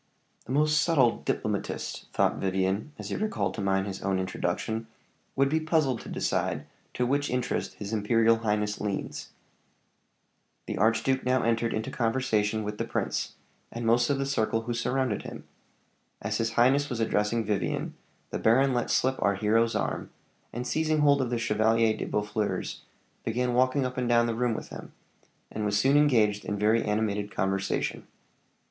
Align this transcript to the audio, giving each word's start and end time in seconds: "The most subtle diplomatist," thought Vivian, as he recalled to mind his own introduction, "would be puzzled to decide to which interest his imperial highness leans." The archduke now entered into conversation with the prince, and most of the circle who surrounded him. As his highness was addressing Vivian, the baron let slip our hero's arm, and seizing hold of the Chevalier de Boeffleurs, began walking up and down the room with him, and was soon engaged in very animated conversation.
"The 0.45 0.51
most 0.51 0.81
subtle 0.81 1.17
diplomatist," 1.21 2.11
thought 2.11 2.37
Vivian, 2.37 2.91
as 2.97 3.09
he 3.09 3.15
recalled 3.15 3.53
to 3.53 3.61
mind 3.61 3.85
his 3.85 4.01
own 4.01 4.17
introduction, 4.17 4.87
"would 5.35 5.47
be 5.47 5.59
puzzled 5.59 6.01
to 6.01 6.09
decide 6.09 6.65
to 6.95 7.05
which 7.05 7.29
interest 7.29 7.75
his 7.75 7.93
imperial 7.93 8.37
highness 8.37 8.81
leans." 8.81 9.29
The 10.65 10.75
archduke 10.79 11.23
now 11.23 11.43
entered 11.43 11.71
into 11.71 11.91
conversation 11.91 12.63
with 12.63 12.79
the 12.79 12.83
prince, 12.83 13.35
and 13.71 13.85
most 13.85 14.09
of 14.09 14.17
the 14.17 14.25
circle 14.25 14.61
who 14.63 14.73
surrounded 14.73 15.21
him. 15.21 15.43
As 16.19 16.37
his 16.39 16.53
highness 16.53 16.89
was 16.89 16.99
addressing 16.99 17.45
Vivian, 17.45 17.93
the 18.31 18.39
baron 18.39 18.73
let 18.73 18.89
slip 18.89 19.21
our 19.21 19.35
hero's 19.35 19.75
arm, 19.75 20.09
and 20.51 20.65
seizing 20.65 21.01
hold 21.01 21.21
of 21.21 21.29
the 21.29 21.37
Chevalier 21.37 21.95
de 21.95 22.07
Boeffleurs, 22.07 22.81
began 23.23 23.53
walking 23.53 23.85
up 23.85 23.97
and 23.97 24.09
down 24.09 24.25
the 24.25 24.33
room 24.33 24.55
with 24.55 24.69
him, 24.69 24.93
and 25.51 25.63
was 25.63 25.77
soon 25.77 25.95
engaged 25.95 26.43
in 26.43 26.57
very 26.57 26.83
animated 26.83 27.29
conversation. 27.29 28.07